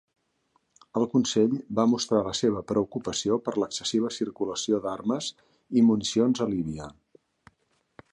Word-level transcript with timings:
El 0.99 1.03
Consell 1.09 1.51
va 1.79 1.83
mostrar 1.91 2.21
la 2.27 2.31
seva 2.39 2.63
preocupació 2.71 3.37
per 3.49 3.53
l'excessiva 3.63 4.11
circulació 4.15 4.81
d'armes 4.87 5.29
i 5.81 5.85
municions 5.91 6.43
a 6.47 6.49
Líbia. 6.55 6.89